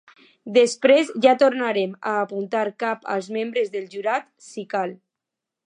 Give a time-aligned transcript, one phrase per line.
[0.53, 4.99] Després ja tornarem a apuntar cap als membres del jurat, si cal.